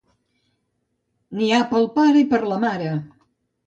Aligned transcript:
N'hi 1.35 1.51
ha 1.53 1.61
per 1.75 1.79
al 1.83 1.89
pare 2.01 2.27
i 2.27 2.31
per 2.35 2.45
a 2.45 2.53
la 2.55 2.63
mare. 2.69 2.95